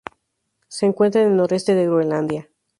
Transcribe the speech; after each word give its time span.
Se 0.67 0.87
encuentra 0.87 1.21
en 1.21 1.27
el 1.27 1.37
noreste 1.37 1.75
de 1.75 1.85
Groenlandia. 1.85 2.49